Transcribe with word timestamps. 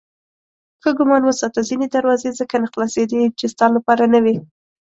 ښه 0.81 0.91
ګمان 0.99 1.23
وساته 1.25 1.61
ځینې 1.69 1.87
دروازې 1.89 2.29
ځکه 2.39 2.55
نه 2.63 2.67
خلاصېدې 2.71 3.21
چې 3.39 3.45
ستا 3.53 3.65
لپاره 3.75 4.03
نه 4.13 4.19
وې. 4.23 4.35